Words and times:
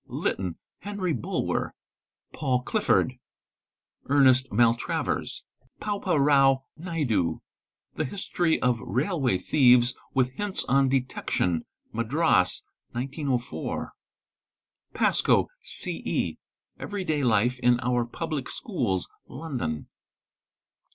Lytton 0.07 0.55
(Henry 0.79 1.13
Bulwer).—Paul 1.13 2.63
Clifford.—Ernest 2.63 4.51
Maltravers." 4.51 5.43
Paupa 5.79 6.19
Rao 6.19 6.63
Naidu.—The 6.75 8.05
History 8.05 8.59
of 8.63 8.79
Railway 8.79 9.37
Thieves 9.37 9.93
with 10.15 10.31
Hint 10.31 10.63
on 10.67 10.89
Detection, 10.89 11.65
Madras, 11.93 12.65
1904. 12.93 13.91
a 14.91 14.97
Pascoe 14.97 15.47
(C. 15.61 16.01
E.).—Every 16.03 17.03
day 17.03 17.23
life 17.23 17.59
in 17.59 17.79
our 17.81 18.03
Public 18.03 18.49
Schools, 18.49 19.07
London. 19.27 19.87